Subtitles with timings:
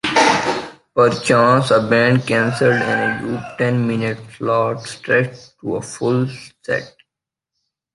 [0.95, 6.27] Perchance a band cancelled and Ayub's ten-minute slot stretched to a full
[6.65, 6.95] set.